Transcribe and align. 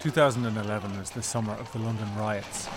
2011 0.00 0.92
is 0.92 1.10
the 1.10 1.22
summer 1.22 1.52
of 1.52 1.70
the 1.72 1.78
London 1.78 2.08
riots. 2.16 2.68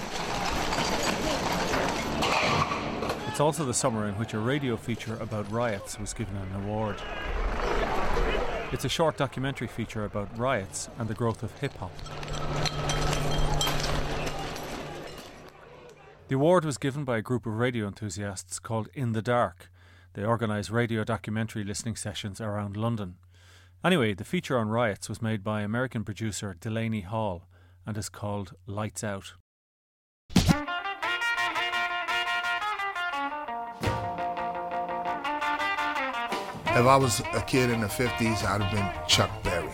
It's 3.30 3.40
also 3.40 3.64
the 3.64 3.74
summer 3.74 4.10
in 4.10 4.16
which 4.16 4.34
a 4.34 4.40
radio 4.40 4.76
feature 4.76 5.16
about 5.22 5.50
riots 5.50 5.98
was 5.98 6.14
given 6.14 6.36
an 6.36 6.54
award. 6.64 6.98
It's 8.74 8.84
a 8.84 8.90
short 8.90 9.16
documentary 9.16 9.68
feature 9.68 10.04
about 10.04 10.38
riots 10.38 10.90
and 11.00 11.08
the 11.08 11.14
growth 11.14 11.44
of 11.44 11.58
hip 11.60 11.74
hop. 11.78 11.94
The 16.28 16.36
award 16.36 16.66
was 16.66 16.78
given 16.78 17.06
by 17.06 17.20
a 17.20 17.22
group 17.22 17.46
of 17.46 17.54
radio 17.54 17.88
enthusiasts 17.88 18.60
called 18.60 18.90
In 18.94 19.14
the 19.14 19.22
Dark. 19.22 19.72
They 20.14 20.26
organise 20.26 20.70
radio 20.70 21.06
documentary 21.06 21.64
listening 21.64 21.96
sessions 21.96 22.42
around 22.42 22.76
London. 22.76 23.16
Anyway, 23.86 24.14
the 24.14 24.24
feature 24.24 24.58
on 24.58 24.70
riots 24.70 25.10
was 25.10 25.22
made 25.22 25.44
by 25.44 25.62
American 25.62 26.06
producer 26.06 26.56
Delaney 26.58 27.02
Hall 27.02 27.50
and 27.86 27.98
is 27.98 28.08
called 28.08 28.54
Lights 28.66 29.04
Out. 29.04 29.34
If 36.76 36.86
I 36.88 36.96
was 36.96 37.20
a 37.34 37.42
kid 37.46 37.70
in 37.72 37.82
the 37.82 37.88
50s, 37.88 38.46
I'd 38.46 38.62
have 38.62 38.72
been 38.72 38.90
Chuck 39.06 39.30
Berry. 39.44 39.70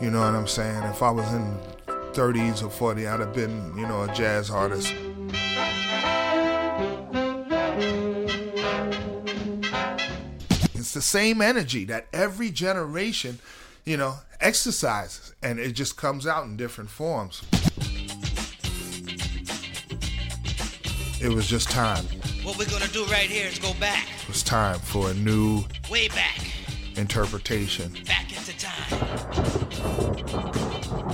You 0.00 0.10
know 0.10 0.18
what 0.18 0.34
I'm 0.34 0.48
saying? 0.48 0.82
If 0.82 1.00
I 1.00 1.12
was 1.12 1.32
in 1.32 1.56
30s 1.86 2.64
or 2.64 2.70
40, 2.70 3.06
I'd 3.06 3.20
have 3.20 3.32
been, 3.32 3.72
you 3.78 3.86
know, 3.86 4.02
a 4.02 4.12
jazz 4.12 4.50
artist. 4.50 4.92
It's 10.92 11.06
the 11.06 11.18
same 11.18 11.40
energy 11.40 11.86
that 11.86 12.04
every 12.12 12.50
generation, 12.50 13.38
you 13.86 13.96
know, 13.96 14.16
exercises, 14.42 15.32
and 15.42 15.58
it 15.58 15.72
just 15.72 15.96
comes 15.96 16.26
out 16.26 16.44
in 16.44 16.58
different 16.58 16.90
forms. 16.90 17.40
It 21.18 21.30
was 21.30 21.46
just 21.46 21.70
time. 21.70 22.04
What 22.42 22.58
we're 22.58 22.68
gonna 22.68 22.88
do 22.88 23.06
right 23.06 23.30
here 23.30 23.46
is 23.48 23.58
go 23.58 23.72
back, 23.80 24.06
It 24.20 24.28
was 24.28 24.42
time 24.42 24.80
for 24.80 25.08
a 25.08 25.14
new 25.14 25.64
way 25.90 26.08
back, 26.08 26.44
interpretation. 26.96 27.96
back 28.06 28.30
into 28.36 28.52
time. 28.58 28.92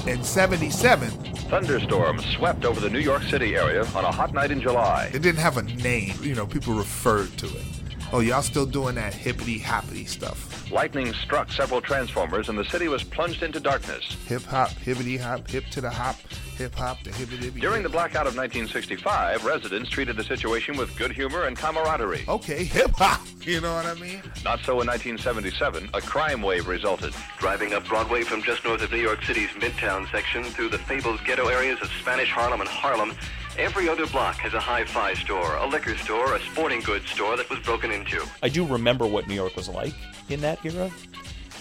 In 0.08 0.24
77, 0.24 1.08
Thunderstorms 1.50 2.24
swept 2.34 2.64
over 2.64 2.80
the 2.80 2.90
New 2.90 2.98
York 2.98 3.22
City 3.22 3.54
area 3.54 3.84
on 3.94 4.04
a 4.04 4.10
hot 4.10 4.34
night 4.34 4.50
in 4.50 4.60
July. 4.60 5.08
it 5.14 5.22
didn't 5.22 5.38
have 5.38 5.56
a 5.56 5.62
name. 5.62 6.16
You 6.20 6.34
know, 6.34 6.48
people 6.48 6.74
referred 6.74 7.38
to 7.38 7.46
it. 7.46 7.64
Oh, 8.10 8.20
y'all 8.20 8.40
still 8.40 8.64
doing 8.64 8.94
that 8.94 9.12
hippity 9.12 9.58
hoppity 9.58 10.06
stuff. 10.06 10.70
Lightning 10.72 11.12
struck 11.12 11.52
several 11.52 11.82
transformers 11.82 12.48
and 12.48 12.58
the 12.58 12.64
city 12.64 12.88
was 12.88 13.04
plunged 13.04 13.42
into 13.42 13.60
darkness. 13.60 14.16
Hip 14.26 14.42
hop, 14.44 14.70
hippity 14.70 15.18
hop, 15.18 15.46
hip 15.48 15.66
to 15.72 15.82
the 15.82 15.90
hop, 15.90 16.16
hip 16.56 16.74
hop, 16.74 17.02
the 17.04 17.12
hippity 17.12 17.44
hippity. 17.44 17.60
During 17.60 17.82
the 17.82 17.88
blackout 17.90 18.26
of 18.26 18.34
1965, 18.34 19.44
residents 19.44 19.90
treated 19.90 20.16
the 20.16 20.24
situation 20.24 20.78
with 20.78 20.96
good 20.96 21.12
humor 21.12 21.44
and 21.44 21.56
camaraderie. 21.56 22.24
Okay, 22.28 22.64
hip 22.64 22.92
hop. 22.96 23.20
You 23.42 23.60
know 23.60 23.74
what 23.74 23.84
I 23.84 23.94
mean? 23.94 24.22
Not 24.42 24.60
so 24.60 24.80
in 24.80 24.86
1977. 24.86 25.90
A 25.92 26.00
crime 26.00 26.40
wave 26.40 26.66
resulted. 26.66 27.12
Driving 27.38 27.74
up 27.74 27.86
Broadway 27.86 28.22
from 28.22 28.42
just 28.42 28.64
north 28.64 28.82
of 28.82 28.90
New 28.90 29.00
York 29.00 29.22
City's 29.24 29.50
Midtown 29.50 30.10
section 30.10 30.44
through 30.44 30.70
the 30.70 30.78
fabled 30.78 31.20
ghetto 31.26 31.48
areas 31.48 31.78
of 31.82 31.90
Spanish 32.00 32.30
Harlem 32.30 32.60
and 32.60 32.70
Harlem, 32.70 33.14
every 33.58 33.88
other 33.88 34.06
block 34.06 34.36
has 34.36 34.54
a 34.54 34.60
hi-fi 34.60 35.14
store, 35.14 35.56
a 35.56 35.66
liquor 35.66 35.96
store, 35.96 36.36
a 36.36 36.40
sporting 36.40 36.80
goods 36.80 37.10
store 37.10 37.36
that 37.36 37.50
was 37.50 37.58
broken 37.60 37.90
into. 37.90 38.24
I 38.42 38.48
do 38.48 38.64
remember 38.64 39.06
what 39.06 39.26
New 39.26 39.34
York 39.34 39.56
was 39.56 39.68
like 39.68 39.94
in 40.28 40.40
that 40.42 40.64
era, 40.64 40.90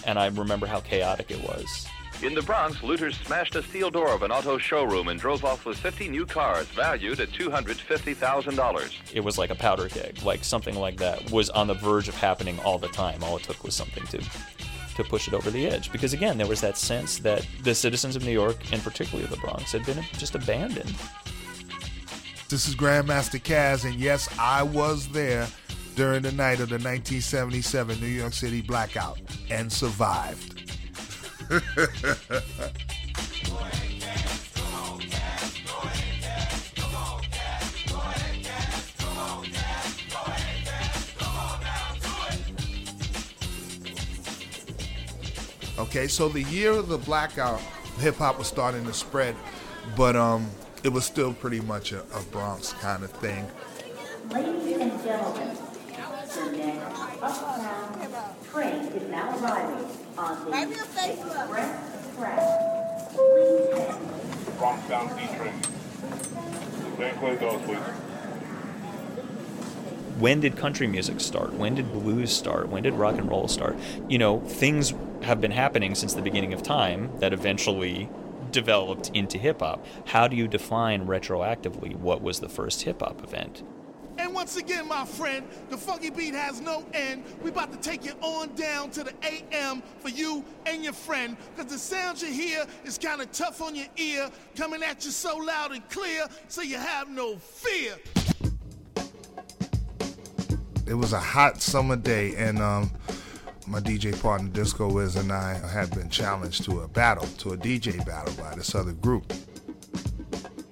and 0.06 0.18
I 0.18 0.26
remember 0.28 0.66
how 0.66 0.80
chaotic 0.80 1.30
it 1.30 1.42
was. 1.42 1.86
In 2.22 2.34
the 2.34 2.42
Bronx, 2.42 2.82
looters 2.82 3.16
smashed 3.18 3.54
a 3.54 3.62
steel 3.62 3.90
door 3.90 4.08
of 4.08 4.22
an 4.22 4.32
auto 4.32 4.58
showroom 4.58 5.08
and 5.08 5.20
drove 5.20 5.44
off 5.44 5.64
with 5.64 5.78
50 5.78 6.08
new 6.08 6.26
cars 6.26 6.66
valued 6.68 7.20
at 7.20 7.28
$250,000. 7.30 8.92
It 9.14 9.20
was 9.20 9.38
like 9.38 9.50
a 9.50 9.54
powder 9.54 9.88
keg, 9.88 10.22
like 10.24 10.42
something 10.42 10.74
like 10.74 10.96
that 10.96 11.30
was 11.30 11.48
on 11.50 11.68
the 11.68 11.74
verge 11.74 12.08
of 12.08 12.16
happening 12.16 12.58
all 12.60 12.78
the 12.78 12.88
time. 12.88 13.22
All 13.22 13.36
it 13.36 13.44
took 13.44 13.62
was 13.62 13.74
something 13.74 14.04
to 14.06 14.20
to 14.98 15.04
push 15.04 15.28
it 15.28 15.34
over 15.34 15.48
the 15.50 15.66
edge. 15.68 15.92
Because 15.92 16.12
again, 16.12 16.36
there 16.38 16.46
was 16.48 16.60
that 16.60 16.76
sense 16.76 17.18
that 17.20 17.46
the 17.62 17.74
citizens 17.74 18.16
of 18.16 18.24
New 18.24 18.32
York, 18.32 18.56
and 18.72 18.82
particularly 18.82 19.28
the 19.28 19.36
Bronx, 19.36 19.70
had 19.70 19.86
been 19.86 20.02
just 20.14 20.34
abandoned. 20.34 20.92
This 22.48 22.66
is 22.66 22.74
Grandmaster 22.74 23.38
Caz, 23.42 23.84
and 23.84 23.96
yes, 23.96 24.26
I 24.38 24.62
was 24.62 25.06
there 25.08 25.46
during 25.96 26.22
the 26.22 26.32
night 26.32 26.60
of 26.60 26.70
the 26.70 26.76
1977 26.76 28.00
New 28.00 28.06
York 28.06 28.32
City 28.32 28.62
blackout 28.62 29.18
and 29.50 29.70
survived. 29.70 30.54
Okay, 45.78 46.08
so 46.08 46.30
the 46.30 46.44
year 46.44 46.72
of 46.72 46.88
the 46.88 46.96
blackout, 46.96 47.60
hip 47.98 48.16
hop 48.16 48.38
was 48.38 48.46
starting 48.46 48.86
to 48.86 48.94
spread, 48.94 49.36
but 49.98 50.16
um, 50.16 50.48
it 50.88 50.92
was 50.94 51.04
still 51.04 51.34
pretty 51.34 51.60
much 51.60 51.92
a, 51.92 52.00
a 52.14 52.22
Bronx 52.32 52.72
kind 52.72 53.04
of 53.04 53.10
thing. 53.10 53.46
Ladies 54.30 54.80
and 54.80 55.04
gentlemen, 55.04 55.54
the 55.54 56.56
next 56.56 57.18
uptown 57.18 58.34
train 58.50 58.74
is 58.74 59.10
now 59.10 59.38
arriving 59.38 59.86
on 60.16 60.50
the 60.50 60.62
Express 60.62 62.16
track. 62.16 62.40
Please 63.10 63.76
hang. 63.76 64.56
Bronx 64.56 64.88
down 64.88 65.08
D 65.08 65.26
train. 65.36 65.52
Then 66.96 67.38
doors, 67.38 67.62
please. 67.66 67.76
when 70.18 70.40
did 70.40 70.56
country 70.56 70.86
music 70.86 71.20
start? 71.20 71.52
When 71.52 71.74
did 71.74 71.92
blues 71.92 72.32
start? 72.32 72.70
When 72.70 72.82
did 72.84 72.94
rock 72.94 73.18
and 73.18 73.28
roll 73.28 73.46
start? 73.46 73.76
You 74.08 74.16
know, 74.16 74.40
things 74.40 74.94
have 75.20 75.38
been 75.38 75.50
happening 75.50 75.94
since 75.94 76.14
the 76.14 76.22
beginning 76.22 76.54
of 76.54 76.62
time 76.62 77.10
that 77.18 77.34
eventually 77.34 78.08
developed 78.50 79.10
into 79.14 79.38
hip 79.38 79.60
hop. 79.60 79.84
How 80.06 80.28
do 80.28 80.36
you 80.36 80.48
define 80.48 81.06
retroactively 81.06 81.94
what 81.96 82.22
was 82.22 82.40
the 82.40 82.48
first 82.48 82.82
hip 82.82 83.00
hop 83.00 83.22
event? 83.22 83.62
And 84.18 84.34
once 84.34 84.56
again, 84.56 84.88
my 84.88 85.04
friend, 85.04 85.46
the 85.70 85.76
funky 85.76 86.10
beat 86.10 86.34
has 86.34 86.60
no 86.60 86.84
end. 86.92 87.22
We 87.40 87.50
about 87.50 87.70
to 87.70 87.78
take 87.78 88.04
you 88.04 88.12
on 88.20 88.52
down 88.56 88.90
to 88.90 89.04
the 89.04 89.14
AM 89.22 89.80
for 90.00 90.08
you 90.08 90.44
and 90.66 90.82
your 90.82 90.92
friend. 90.92 91.36
Cause 91.56 91.66
the 91.66 91.78
sound 91.78 92.20
you 92.20 92.32
hear 92.32 92.66
is 92.84 92.98
kind 92.98 93.20
of 93.20 93.30
tough 93.30 93.62
on 93.62 93.76
your 93.76 93.86
ear, 93.96 94.28
coming 94.56 94.82
at 94.82 95.04
you 95.04 95.12
so 95.12 95.36
loud 95.36 95.70
and 95.70 95.88
clear, 95.88 96.26
so 96.48 96.62
you 96.62 96.78
have 96.78 97.08
no 97.08 97.36
fear. 97.36 97.94
It 100.88 100.94
was 100.94 101.12
a 101.12 101.20
hot 101.20 101.60
summer 101.60 101.96
day, 101.96 102.34
and 102.36 102.58
um, 102.60 102.90
my 103.68 103.80
DJ 103.80 104.18
partner 104.22 104.48
Disco 104.48 104.90
Wiz 104.90 105.16
and 105.16 105.30
I 105.30 105.54
had 105.68 105.90
been 105.90 106.08
challenged 106.08 106.64
to 106.64 106.80
a 106.80 106.88
battle, 106.88 107.26
to 107.38 107.50
a 107.50 107.56
DJ 107.56 108.04
battle 108.06 108.32
by 108.42 108.54
this 108.54 108.74
other 108.74 108.92
group. 108.92 109.30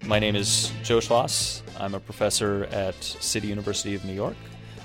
My 0.06 0.18
name 0.18 0.34
is 0.34 0.72
Joe 0.82 1.00
Schloss. 1.00 1.60
I'm 1.78 1.94
a 1.94 2.00
professor 2.00 2.64
at 2.72 2.94
City 3.02 3.48
University 3.48 3.94
of 3.94 4.04
New 4.06 4.14
York, 4.14 4.36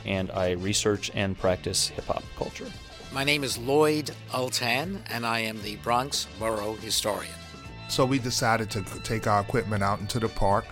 and 0.06 0.30
I 0.32 0.52
research 0.52 1.10
and 1.14 1.38
practice 1.38 1.88
hip 1.88 2.06
hop 2.06 2.24
culture. 2.36 2.68
My 3.14 3.24
name 3.24 3.46
is 3.46 3.58
Lloyd 3.58 4.12
Ultan, 4.34 5.02
and 5.10 5.26
I 5.26 5.40
am 5.40 5.62
the 5.62 5.78
Bronx 5.78 6.28
Borough 6.38 6.76
Historian. 6.76 7.32
So 7.88 8.06
we 8.06 8.20
decided 8.20 8.70
to 8.72 8.84
take 9.04 9.26
our 9.26 9.42
equipment 9.42 9.84
out 9.84 10.02
into 10.02 10.20
the 10.20 10.30
park. 10.30 10.66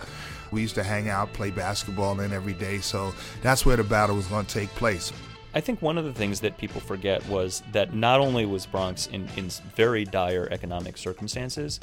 We 0.50 0.60
used 0.60 0.74
to 0.74 0.82
hang 0.82 1.08
out, 1.08 1.32
play 1.32 1.50
basketball 1.50 2.20
in 2.20 2.32
every 2.32 2.54
day, 2.54 2.78
so 2.78 3.14
that's 3.40 3.64
where 3.64 3.76
the 3.76 3.84
battle 3.84 4.16
was 4.16 4.26
going 4.26 4.44
to 4.44 4.52
take 4.52 4.68
place. 4.70 5.12
I 5.52 5.60
think 5.60 5.82
one 5.82 5.98
of 5.98 6.04
the 6.04 6.12
things 6.12 6.40
that 6.40 6.58
people 6.58 6.80
forget 6.80 7.26
was 7.26 7.62
that 7.72 7.92
not 7.92 8.20
only 8.20 8.46
was 8.46 8.66
Bronx 8.66 9.08
in, 9.08 9.28
in 9.36 9.48
very 9.74 10.04
dire 10.04 10.46
economic 10.50 10.96
circumstances, 10.96 11.80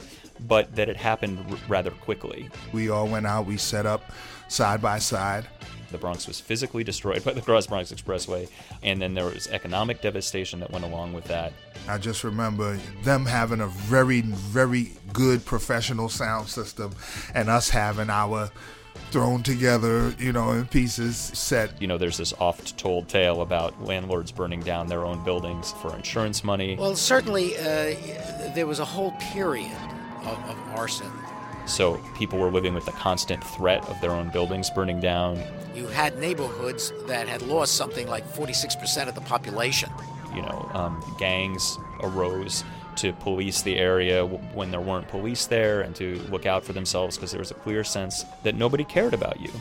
but 0.48 0.74
that 0.76 0.88
it 0.88 0.96
happened 0.96 1.44
r- 1.50 1.58
rather 1.68 1.92
quickly. 1.92 2.50
We 2.72 2.90
all 2.90 3.08
went 3.08 3.28
out, 3.28 3.46
we 3.46 3.58
set 3.58 3.86
up 3.86 4.04
side 4.48 4.82
by 4.82 5.00
side. 5.00 5.48
The 5.92 5.98
Bronx 5.98 6.28
was 6.28 6.40
physically 6.40 6.84
destroyed 6.86 7.24
by 7.26 7.34
the 7.34 7.42
Cross 7.42 7.68
Bronx 7.68 7.92
Expressway, 7.92 8.50
and 8.84 9.02
then 9.02 9.14
there 9.14 9.26
was 9.26 9.48
economic 9.48 10.02
devastation 10.02 10.62
that 10.62 10.72
went 10.72 10.86
along 10.86 11.12
with 11.12 11.26
that. 11.26 11.52
I 11.90 11.98
just 11.98 12.24
remember 12.24 12.78
them 13.04 13.26
having 13.26 13.60
a 13.60 13.68
very, 13.68 14.22
very 14.22 14.92
good 15.12 15.46
professional 15.46 16.08
sound 16.08 16.48
system 16.48 16.94
and 17.34 17.50
us 17.50 17.70
having 17.70 18.10
our 18.10 18.50
thrown 19.12 19.44
together, 19.44 20.14
you 20.20 20.32
know, 20.32 20.52
in 20.52 20.66
pieces 20.66 21.16
set. 21.18 21.82
You 21.82 21.88
know, 21.88 21.98
there's 21.98 22.18
this 22.18 22.34
oft 22.40 22.78
told 22.78 23.08
tale 23.08 23.42
about 23.42 23.82
landlords 23.84 24.32
burning 24.32 24.62
down 24.62 24.88
their 24.88 25.06
own 25.06 25.24
buildings 25.24 25.72
for 25.82 25.96
insurance 25.96 26.44
money. 26.44 26.76
Well, 26.76 26.96
certainly 26.96 27.58
uh, 27.58 27.96
there 28.54 28.68
was 28.68 28.80
a 28.80 28.86
whole 28.86 29.12
period 29.20 29.72
of, 30.24 30.50
of 30.50 30.58
arson. 30.76 31.12
So 31.66 31.98
people 32.16 32.40
were 32.40 32.52
living 32.52 32.74
with 32.74 32.86
the 32.86 32.92
constant 32.94 33.44
threat 33.44 33.88
of 33.90 34.00
their 34.00 34.12
own 34.12 34.30
buildings 34.30 34.70
burning 34.70 35.02
down. 35.02 35.42
You 35.76 35.88
had 35.88 36.18
neighborhoods 36.18 36.94
that 37.08 37.28
had 37.28 37.42
lost 37.42 37.76
something 37.76 38.08
like 38.08 38.26
46% 38.34 39.08
of 39.08 39.16
the 39.16 39.22
population. 39.22 39.90
You 40.34 40.42
know, 40.42 40.70
um, 40.74 41.16
gangs 41.18 41.78
arose 42.02 42.64
to 42.98 43.14
police 43.14 43.62
the 43.62 43.78
area 43.78 44.26
when 44.26 44.72
there 44.72 44.82
weren't 44.82 45.08
police 45.08 45.46
there 45.46 45.82
and 45.82 45.96
to 45.96 46.20
look 46.30 46.46
out 46.46 46.64
for 46.64 46.74
themselves 46.74 47.18
because 47.18 47.32
there 47.32 47.40
was 47.40 47.52
a 47.52 47.56
clear 47.56 47.84
sense 47.84 48.26
that 48.44 48.56
nobody 48.56 48.84
cared 48.84 49.14
about 49.14 49.40
you. 49.40 49.52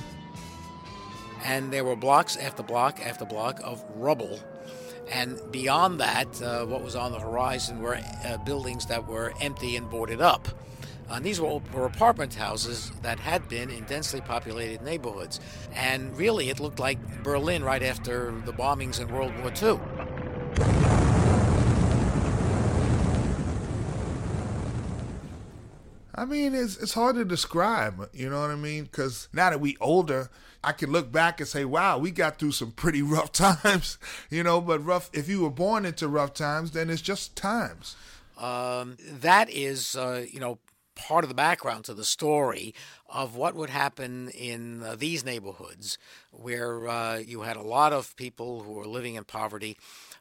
And 1.44 1.73
there 1.73 1.85
were 1.85 1.97
blocks 1.97 2.37
after 2.37 2.62
block 2.62 3.00
after 3.00 3.25
block 3.25 3.61
of 3.62 3.85
rubble. 3.94 4.41
And 5.11 5.41
beyond 5.53 6.00
that, 6.00 6.43
uh, 6.43 6.67
what 6.67 6.83
was 6.83 6.97
on 6.97 7.12
the 7.12 7.21
horizon 7.21 7.81
were 7.81 8.00
uh, 8.25 8.38
buildings 8.38 8.87
that 8.87 9.06
were 9.06 9.33
empty 9.41 9.77
and 9.77 9.89
boarded 9.89 10.21
up. 10.21 10.49
And 11.09 11.25
these 11.25 11.41
were, 11.41 11.61
were 11.73 11.87
apartment 11.87 12.35
houses 12.35 12.91
that 13.03 13.21
had 13.21 13.49
been 13.49 13.71
in 13.71 13.85
densely 13.85 14.21
populated 14.21 14.82
neighborhoods. 14.82 15.39
And 15.73 16.17
really, 16.19 16.50
it 16.50 16.59
looked 16.59 16.81
like 16.81 17.23
Berlin 17.23 17.62
right 17.62 17.82
after 17.82 18.32
the 18.44 18.53
bombings 18.53 19.00
in 19.00 19.09
World 19.09 19.32
War 19.39 19.53
II. 19.62 20.86
I 26.17 26.25
mean, 26.25 26.55
it's 26.55 26.77
it's 26.79 26.95
hard 26.95 27.17
to 27.17 27.25
describe. 27.25 28.09
You 28.13 28.31
know 28.31 28.41
what 28.41 28.51
I 28.51 28.57
mean? 28.57 28.85
Because 28.85 29.29
now 29.33 29.51
that 29.51 29.61
we 29.61 29.77
older, 29.81 30.31
I 30.65 30.73
can 30.73 30.91
look 30.91 31.13
back 31.13 31.41
and 31.41 31.49
say, 31.49 31.65
"Wow, 31.65 31.99
we 31.99 32.11
got 32.11 32.39
through 32.39 32.53
some 32.53 32.73
pretty 32.73 33.03
rough 33.17 33.33
times." 33.33 33.99
You 34.31 34.43
know, 34.43 34.61
but 34.61 34.85
rough. 34.85 35.11
If 35.13 35.29
you 35.29 35.43
were 35.43 35.51
born 35.51 35.85
into 35.85 36.09
rough 36.09 36.33
times, 36.35 36.71
then 36.71 36.89
it's 36.89 37.03
just 37.03 37.37
times. 37.37 37.97
Um, 38.39 38.97
that 39.01 39.49
is, 39.51 39.97
uh, 39.97 40.27
you 40.31 40.41
know, 40.41 40.59
part 40.97 41.25
of 41.25 41.29
the 41.29 41.35
background 41.35 41.85
to 41.85 41.95
the 41.95 42.05
story 42.05 42.75
of 43.09 43.37
what 43.37 43.55
would 43.55 43.71
happen 43.71 44.31
in 44.31 44.83
uh, 44.83 44.97
these 44.97 45.25
neighborhoods 45.25 45.99
where 46.33 46.89
uh, 46.89 47.19
you 47.19 47.43
had 47.43 47.57
a 47.57 47.63
lot 47.63 47.93
of 47.93 48.17
people 48.17 48.63
who 48.63 48.73
were 48.73 48.87
living 48.87 49.15
in 49.15 49.25
poverty 49.25 49.77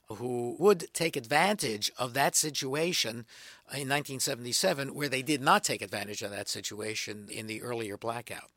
who 0.07 0.55
would 0.59 0.93
take 0.93 1.15
advantage 1.15 1.91
of 1.97 2.13
that 2.13 2.35
situation 2.35 3.25
in 3.73 3.89
1977 3.89 4.93
where 4.93 5.09
they 5.09 5.21
did 5.21 5.41
not 5.41 5.63
take 5.63 5.81
advantage 5.81 6.21
of 6.21 6.31
that 6.31 6.47
situation 6.47 7.27
in 7.31 7.47
the 7.47 7.61
earlier 7.61 7.97
blackout. 7.97 8.51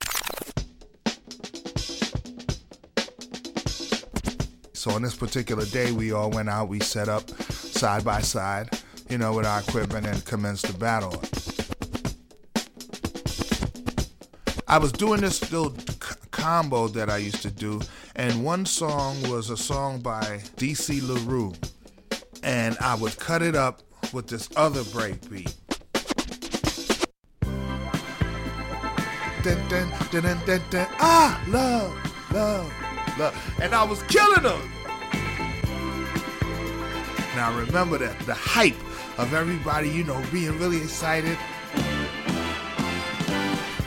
So 4.75 4.93
on 4.93 5.03
this 5.03 5.17
particular 5.17 5.65
day, 5.65 5.91
we 5.91 6.13
all 6.13 6.31
went 6.31 6.49
out, 6.49 6.69
we 6.69 6.81
set 6.81 7.09
up 7.09 7.29
side 7.31 8.05
by 8.05 8.21
side, 8.21 8.69
you 9.09 9.19
know, 9.19 9.33
with 9.33 9.45
our 9.45 9.61
equipment 9.61 10.07
and 10.07 10.25
commenced 10.25 10.67
the 10.67 10.79
battle. 10.79 11.21
I 14.69 14.79
was 14.79 14.93
doing 14.93 15.23
this 15.23 15.51
little 15.51 15.71
combo 16.39 16.87
that 16.89 17.11
I 17.11 17.19
used 17.19 17.43
to 17.43 17.51
do, 17.51 17.81
and 18.15 18.45
one 18.45 18.65
song 18.65 19.21
was 19.29 19.51
a 19.51 19.57
song 19.57 20.01
by 20.01 20.41
DC 20.57 21.03
LaRue, 21.03 21.53
and 22.43 22.77
I 22.81 22.95
would 22.95 23.19
cut 23.19 23.43
it 23.43 23.57
up 23.57 23.83
with 24.13 24.29
this 24.29 24.49
other 24.57 24.83
breakbeat. 24.83 25.55
Dun, 29.43 29.69
dun, 29.69 29.91
dun, 30.11 30.23
dun, 30.23 30.39
dun, 30.47 30.63
dun. 30.71 30.87
Ah, 31.01 31.45
love, 31.49 32.33
love, 32.33 32.73
love. 33.19 33.55
And 33.61 33.75
I 33.75 33.83
was 33.83 34.03
killing 34.05 34.43
them. 34.43 34.61
Now 37.35 37.57
remember 37.57 37.99
that 37.99 38.19
the 38.27 38.35
hype 38.35 38.79
of 39.19 39.35
everybody, 39.35 39.91
you 39.91 40.05
know, 40.05 40.23
being 40.33 40.59
really 40.59 40.79
excited 40.79 41.37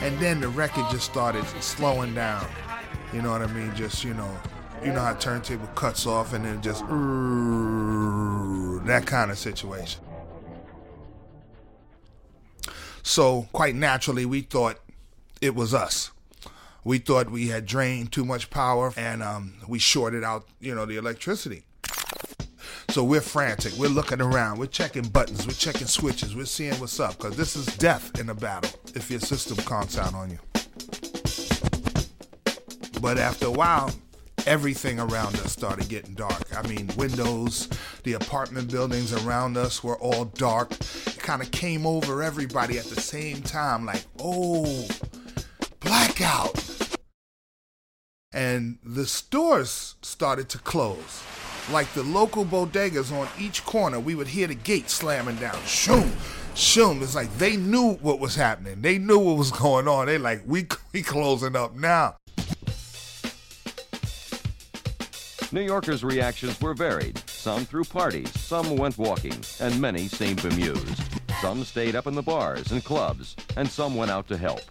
and 0.01 0.17
then 0.19 0.41
the 0.41 0.49
record 0.49 0.85
just 0.89 1.05
started 1.05 1.45
slowing 1.61 2.13
down. 2.15 2.47
You 3.13 3.21
know 3.21 3.31
what 3.31 3.41
I 3.41 3.47
mean? 3.47 3.73
Just 3.75 4.03
you 4.03 4.13
know, 4.13 4.37
you 4.83 4.91
know 4.91 5.01
how 5.01 5.13
turntable 5.13 5.67
cuts 5.67 6.07
off 6.07 6.33
and 6.33 6.43
then 6.43 6.61
just 6.61 6.81
that 8.85 9.03
kind 9.05 9.31
of 9.31 9.37
situation. 9.37 10.01
So 13.03 13.47
quite 13.53 13.75
naturally, 13.75 14.25
we 14.25 14.41
thought 14.41 14.79
it 15.41 15.55
was 15.55 15.73
us. 15.73 16.11
We 16.83 16.97
thought 16.97 17.29
we 17.29 17.47
had 17.49 17.65
drained 17.65 18.11
too 18.11 18.25
much 18.25 18.49
power 18.49 18.93
and 18.97 19.21
um, 19.21 19.53
we 19.67 19.77
shorted 19.77 20.23
out, 20.23 20.47
you 20.59 20.73
know, 20.73 20.85
the 20.85 20.97
electricity. 20.97 21.63
So 22.91 23.05
we're 23.05 23.21
frantic. 23.21 23.71
We're 23.77 23.87
looking 23.87 24.19
around. 24.19 24.59
We're 24.59 24.65
checking 24.65 25.03
buttons. 25.03 25.47
We're 25.47 25.53
checking 25.53 25.87
switches. 25.87 26.35
We're 26.35 26.43
seeing 26.43 26.73
what's 26.73 26.99
up 26.99 27.17
because 27.17 27.37
this 27.37 27.55
is 27.55 27.65
death 27.77 28.19
in 28.19 28.29
a 28.29 28.35
battle 28.35 28.77
if 28.93 29.09
your 29.09 29.21
system 29.21 29.55
conks 29.59 29.97
out 29.97 30.13
on 30.13 30.29
you. 30.29 30.39
But 32.99 33.17
after 33.17 33.45
a 33.45 33.51
while, 33.51 33.91
everything 34.45 34.99
around 34.99 35.35
us 35.35 35.53
started 35.53 35.87
getting 35.87 36.15
dark. 36.15 36.43
I 36.53 36.67
mean, 36.67 36.91
windows, 36.97 37.69
the 38.03 38.13
apartment 38.13 38.69
buildings 38.69 39.13
around 39.25 39.55
us 39.55 39.81
were 39.81 39.97
all 39.97 40.25
dark. 40.25 40.73
It 40.73 41.19
kind 41.19 41.41
of 41.41 41.49
came 41.51 41.85
over 41.87 42.21
everybody 42.21 42.77
at 42.77 42.87
the 42.87 42.99
same 42.99 43.41
time 43.41 43.85
like, 43.85 44.03
oh, 44.19 44.85
blackout. 45.79 46.61
And 48.33 48.79
the 48.83 49.05
stores 49.05 49.95
started 50.01 50.49
to 50.49 50.57
close 50.57 51.23
like 51.69 51.91
the 51.93 52.03
local 52.03 52.45
bodegas 52.45 53.11
on 53.11 53.27
each 53.39 53.63
corner, 53.65 53.99
we 53.99 54.15
would 54.15 54.27
hear 54.27 54.47
the 54.47 54.55
gate 54.55 54.89
slamming 54.89 55.35
down. 55.37 55.55
Shoom, 55.65 56.09
shoom. 56.55 57.01
It's 57.01 57.15
like 57.15 57.35
they 57.37 57.57
knew 57.57 57.93
what 58.01 58.19
was 58.19 58.35
happening. 58.35 58.81
They 58.81 58.97
knew 58.97 59.19
what 59.19 59.37
was 59.37 59.51
going 59.51 59.87
on. 59.87 60.07
They 60.07 60.17
like, 60.17 60.41
we 60.45 60.67
we 60.93 61.01
closing 61.01 61.55
up 61.55 61.75
now. 61.75 62.15
New 65.53 65.61
Yorkers' 65.61 66.03
reactions 66.03 66.59
were 66.61 66.73
varied. 66.73 67.21
Some 67.27 67.65
threw 67.65 67.83
parties, 67.83 68.31
some 68.39 68.77
went 68.77 68.97
walking, 68.97 69.35
and 69.59 69.81
many 69.81 70.07
seemed 70.07 70.41
bemused. 70.41 71.03
Some 71.41 71.65
stayed 71.65 71.95
up 71.95 72.07
in 72.07 72.15
the 72.15 72.21
bars 72.21 72.71
and 72.71 72.83
clubs, 72.83 73.35
and 73.57 73.67
some 73.67 73.95
went 73.95 74.11
out 74.11 74.29
to 74.29 74.37
help. 74.37 74.61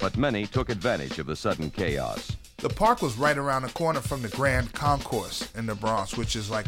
But 0.00 0.16
many 0.16 0.46
took 0.46 0.68
advantage 0.68 1.18
of 1.18 1.26
the 1.26 1.34
sudden 1.34 1.70
chaos. 1.70 2.37
The 2.60 2.68
park 2.68 3.02
was 3.02 3.16
right 3.16 3.38
around 3.38 3.62
the 3.62 3.68
corner 3.68 4.00
from 4.00 4.20
the 4.22 4.28
Grand 4.30 4.72
Concourse 4.72 5.48
in 5.54 5.66
the 5.66 5.76
Bronx, 5.76 6.16
which 6.16 6.34
is 6.34 6.50
like 6.50 6.66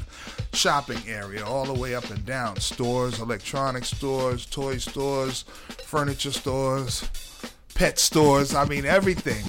shopping 0.52 1.00
area 1.08 1.44
all 1.44 1.64
the 1.64 1.74
way 1.74 1.96
up 1.96 2.08
and 2.10 2.24
down. 2.24 2.60
Stores, 2.60 3.18
electronic 3.18 3.84
stores, 3.84 4.46
toy 4.46 4.76
stores, 4.76 5.42
furniture 5.82 6.30
stores, 6.30 7.10
pet 7.74 7.98
stores. 7.98 8.54
I 8.54 8.66
mean, 8.66 8.84
everything. 8.84 9.44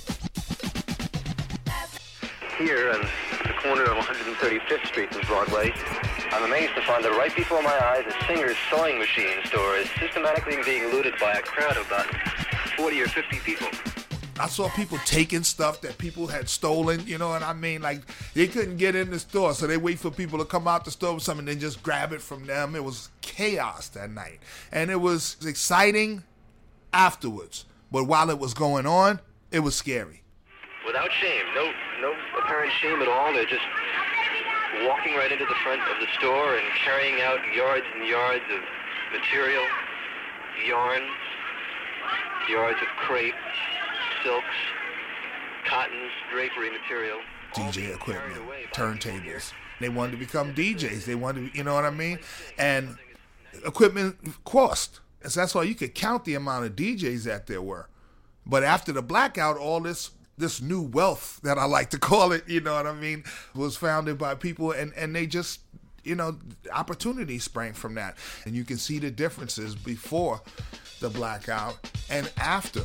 Here 2.57 2.89
on 2.89 3.01
the 3.01 3.53
corner 3.61 3.83
of 3.83 4.03
135th 4.03 4.87
Street 4.87 5.11
and 5.11 5.27
Broadway, 5.27 5.71
I'm 6.31 6.43
amazed 6.45 6.73
to 6.73 6.81
find 6.81 7.05
that 7.05 7.11
right 7.11 7.35
before 7.35 7.61
my 7.61 7.69
eyes, 7.69 8.05
a 8.07 8.25
Singer's 8.25 8.57
sewing 8.71 8.97
machine 8.97 9.45
store 9.45 9.75
is 9.75 9.87
systematically 9.99 10.57
being 10.65 10.85
looted 10.85 11.13
by 11.19 11.33
a 11.33 11.41
crowd 11.43 11.77
of 11.77 11.85
about 11.85 12.07
40 12.77 12.99
or 12.99 13.07
50 13.09 13.37
people. 13.41 13.67
I 14.41 14.47
saw 14.47 14.69
people 14.69 14.97
taking 15.05 15.43
stuff 15.43 15.81
that 15.81 15.99
people 15.99 16.25
had 16.25 16.49
stolen, 16.49 17.05
you 17.05 17.19
know 17.19 17.29
what 17.29 17.43
I 17.43 17.53
mean? 17.53 17.83
Like 17.83 18.01
they 18.33 18.47
couldn't 18.47 18.77
get 18.77 18.95
in 18.95 19.11
the 19.11 19.19
store, 19.19 19.53
so 19.53 19.67
they 19.67 19.77
wait 19.77 19.99
for 19.99 20.09
people 20.09 20.39
to 20.39 20.45
come 20.45 20.67
out 20.67 20.83
the 20.83 20.89
store 20.89 21.13
with 21.13 21.23
something 21.23 21.47
and 21.47 21.47
then 21.47 21.59
just 21.59 21.83
grab 21.83 22.11
it 22.11 22.23
from 22.23 22.47
them. 22.47 22.75
It 22.75 22.83
was 22.83 23.09
chaos 23.21 23.89
that 23.89 24.09
night. 24.09 24.39
And 24.71 24.89
it 24.89 24.99
was 24.99 25.37
exciting 25.45 26.23
afterwards. 26.91 27.65
But 27.91 28.05
while 28.05 28.31
it 28.31 28.39
was 28.39 28.55
going 28.55 28.87
on, 28.87 29.19
it 29.51 29.59
was 29.59 29.75
scary. 29.75 30.23
Without 30.87 31.11
shame, 31.21 31.45
no 31.53 31.71
no 32.01 32.13
apparent 32.41 32.71
shame 32.81 32.99
at 33.01 33.07
all. 33.07 33.31
They're 33.33 33.45
just 33.45 33.61
walking 34.87 35.13
right 35.13 35.31
into 35.31 35.45
the 35.45 35.55
front 35.63 35.81
of 35.81 35.99
the 35.99 36.07
store 36.17 36.55
and 36.55 36.65
carrying 36.83 37.21
out 37.21 37.37
yards 37.53 37.85
and 37.93 38.07
yards 38.07 38.43
of 38.51 38.61
material, 39.13 39.63
yarns, 40.65 41.11
yards 42.49 42.79
of 42.81 42.87
crepe, 43.05 43.35
silks, 44.23 44.45
cottons, 45.67 46.11
drapery 46.31 46.69
material. 46.69 47.19
DJ 47.53 47.93
equipment, 47.93 48.41
turntables. 48.73 49.51
They 49.79 49.89
wanted 49.89 50.11
to 50.11 50.17
become 50.17 50.53
DJs. 50.53 51.05
They 51.05 51.15
wanted 51.15 51.51
to, 51.51 51.57
you 51.57 51.63
know 51.63 51.73
what 51.73 51.85
I 51.85 51.89
mean? 51.89 52.19
And 52.57 52.97
equipment 53.65 54.17
cost. 54.45 55.01
So 55.27 55.39
that's 55.39 55.53
why 55.53 55.63
you 55.63 55.75
could 55.75 55.93
count 55.93 56.25
the 56.25 56.35
amount 56.35 56.65
of 56.65 56.75
DJs 56.75 57.23
that 57.25 57.47
there 57.47 57.61
were. 57.61 57.87
But 58.45 58.63
after 58.63 58.91
the 58.91 59.01
blackout, 59.01 59.57
all 59.57 59.79
this 59.81 60.11
this 60.37 60.61
new 60.61 60.81
wealth 60.81 61.39
that 61.43 61.59
I 61.59 61.65
like 61.65 61.91
to 61.91 61.99
call 61.99 62.31
it, 62.31 62.47
you 62.47 62.61
know 62.61 62.73
what 62.73 62.87
I 62.87 62.93
mean, 62.93 63.23
was 63.53 63.75
founded 63.75 64.17
by 64.17 64.33
people 64.33 64.71
and, 64.71 64.91
and 64.95 65.15
they 65.15 65.27
just 65.27 65.59
you 66.03 66.15
know, 66.15 66.37
opportunity 66.73 67.39
sprang 67.39 67.73
from 67.73 67.95
that. 67.95 68.17
And 68.45 68.55
you 68.55 68.63
can 68.63 68.77
see 68.77 68.99
the 68.99 69.11
differences 69.11 69.75
before 69.75 70.41
the 70.99 71.09
blackout 71.09 71.77
and 72.09 72.31
after. 72.37 72.81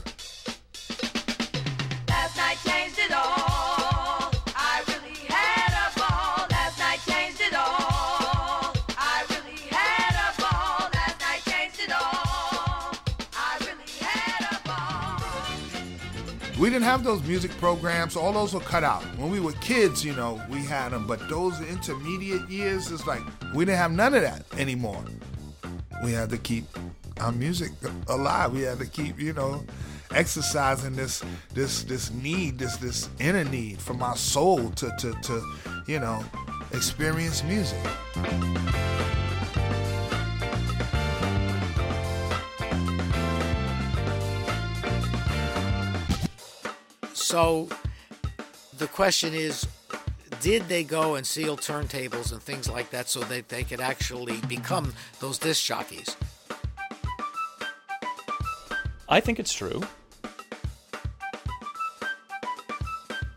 We 16.67 16.71
didn't 16.71 16.87
have 16.87 17.05
those 17.05 17.23
music 17.23 17.53
programs. 17.59 18.17
All 18.17 18.33
those 18.33 18.53
were 18.53 18.59
cut 18.59 18.83
out. 18.83 19.05
When 19.19 19.31
we 19.31 19.39
were 19.39 19.53
kids, 19.53 20.05
you 20.05 20.13
know, 20.17 20.43
we 20.51 20.65
had 20.65 20.89
them. 20.89 21.07
But 21.07 21.29
those 21.29 21.61
intermediate 21.61 22.51
years, 22.51 22.91
it's 22.91 23.07
like 23.07 23.23
we 23.55 23.65
didn't 23.65 23.79
have 23.79 23.93
none 23.93 24.15
of 24.15 24.23
that 24.23 24.45
anymore. 24.59 25.05
We 26.03 26.11
had 26.11 26.29
to 26.31 26.39
keep 26.39 26.65
our 27.21 27.31
music 27.31 27.71
alive. 28.09 28.53
We 28.53 28.63
had 28.63 28.81
to 28.81 28.87
keep, 28.87 29.21
you 29.21 29.33
know, 29.33 29.65
exercising 30.13 30.97
this 30.97 31.23
this 31.55 31.85
this 31.85 32.11
need, 32.11 32.59
this 32.59 32.79
this 32.79 33.11
inner 33.21 33.45
need 33.45 33.81
from 33.81 34.03
our 34.03 34.17
soul 34.17 34.71
to 34.71 34.91
to 34.99 35.13
to, 35.13 35.43
you 35.87 36.01
know, 36.01 36.25
experience 36.73 37.45
music. 37.45 37.79
So 47.27 47.69
the 48.79 48.87
question 48.87 49.35
is 49.35 49.67
did 50.41 50.69
they 50.69 50.85
go 50.85 51.17
and 51.17 51.27
seal 51.27 51.57
turntables 51.57 52.31
and 52.31 52.41
things 52.41 52.71
like 52.71 52.91
that 52.91 53.09
so 53.09 53.19
that 53.23 53.49
they 53.49 53.65
could 53.65 53.81
actually 53.81 54.41
become 54.43 54.93
those 55.19 55.37
disc 55.37 55.65
jockeys? 55.65 56.17
I 59.09 59.19
think 59.19 59.41
it's 59.41 59.53
true. 59.53 59.83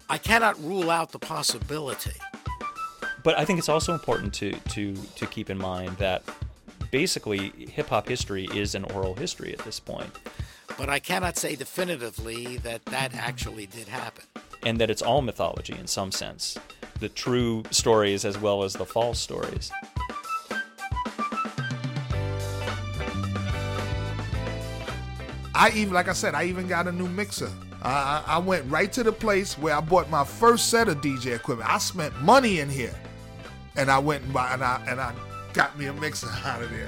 I 0.07 0.19
cannot 0.19 0.63
rule 0.63 0.91
out 0.91 1.11
the 1.11 1.17
possibility. 1.17 2.19
But 3.23 3.39
I 3.39 3.43
think 3.43 3.57
it's 3.57 3.69
also 3.69 3.93
important 3.93 4.35
to 4.35 4.51
to 4.51 4.93
to 4.93 5.25
keep 5.25 5.49
in 5.49 5.57
mind 5.57 5.97
that 5.97 6.21
basically 6.91 7.49
hip 7.57 7.87
hop 7.87 8.07
history 8.07 8.47
is 8.53 8.75
an 8.75 8.83
oral 8.83 9.15
history 9.15 9.51
at 9.51 9.65
this 9.65 9.79
point. 9.79 10.11
But 10.79 10.87
I 10.89 10.99
cannot 10.99 11.35
say 11.35 11.57
definitively 11.57 12.55
that 12.59 12.85
that 12.85 13.13
actually 13.13 13.65
did 13.65 13.89
happen. 13.89 14.23
And 14.63 14.79
that 14.79 14.89
it's 14.89 15.01
all 15.01 15.21
mythology 15.21 15.75
in 15.77 15.87
some 15.87 16.09
sense. 16.09 16.57
The 17.01 17.09
true 17.09 17.63
stories 17.69 18.23
as 18.23 18.37
well 18.39 18.63
as 18.63 18.71
the 18.71 18.85
false 18.85 19.19
stories. 19.19 19.73
I 25.53 25.71
even, 25.75 25.93
like 25.93 26.07
I 26.07 26.13
said, 26.13 26.33
I 26.33 26.45
even 26.45 26.65
got 26.69 26.87
a 26.87 26.93
new 26.93 27.09
mixer. 27.09 27.51
I, 27.83 28.23
I 28.25 28.37
went 28.37 28.63
right 28.71 28.91
to 28.93 29.03
the 29.03 29.11
place 29.11 29.57
where 29.57 29.75
I 29.75 29.81
bought 29.81 30.09
my 30.09 30.23
first 30.23 30.69
set 30.69 30.87
of 30.87 31.01
DJ 31.01 31.35
equipment. 31.35 31.69
I 31.69 31.77
spent 31.79 32.15
money 32.21 32.61
in 32.61 32.69
here, 32.69 32.95
and 33.75 33.91
I 33.91 33.99
went 33.99 34.23
and 34.23 34.33
buy, 34.33 34.53
and 34.53 34.63
I 34.63 34.81
and 34.87 35.01
I 35.01 35.13
got 35.51 35.77
me 35.77 35.87
a 35.87 35.93
mixer 35.93 36.29
out 36.45 36.61
of 36.61 36.71
there. 36.71 36.87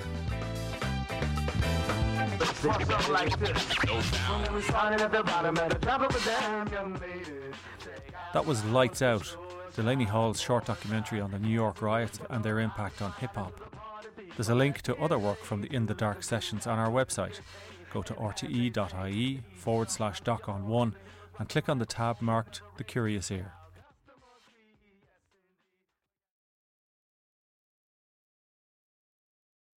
That 8.33 8.45
was 8.45 8.63
Lights 8.65 9.01
Out, 9.01 9.35
Delaney 9.75 10.03
Hall's 10.03 10.39
short 10.39 10.65
documentary 10.65 11.19
on 11.19 11.31
the 11.31 11.39
New 11.39 11.49
York 11.49 11.81
riots 11.81 12.19
and 12.29 12.43
their 12.43 12.59
impact 12.59 13.01
on 13.01 13.13
hip 13.13 13.33
hop. 13.33 13.59
There's 14.37 14.49
a 14.49 14.55
link 14.55 14.83
to 14.83 14.95
other 14.97 15.17
work 15.17 15.43
from 15.43 15.61
the 15.61 15.73
In 15.73 15.87
the 15.87 15.95
Dark 15.95 16.21
sessions 16.21 16.67
on 16.67 16.77
our 16.77 16.89
website. 16.89 17.39
Go 17.91 18.03
to 18.03 18.13
rte.ie 18.13 19.41
forward 19.55 19.89
slash 19.89 20.21
doc 20.21 20.47
on 20.47 20.67
one 20.67 20.95
and 21.39 21.49
click 21.49 21.67
on 21.67 21.79
the 21.79 21.85
tab 21.87 22.21
marked 22.21 22.61
The 22.77 22.83
Curious 22.83 23.31
Ear. 23.31 23.53